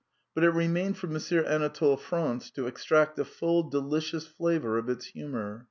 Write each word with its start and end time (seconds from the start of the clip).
But 0.33 0.43
it 0.43 0.49
remained 0.49 0.97
for 0.97 1.05
M. 1.05 1.19
Anatole 1.45 1.95
France 1.95 2.49
to 2.55 2.65
extract 2.65 3.17
the 3.17 3.23
full 3.23 3.69
delicious 3.69 4.25
flavour 4.25 4.79
of 4.79 4.89
its 4.89 5.05
humour. 5.05 5.59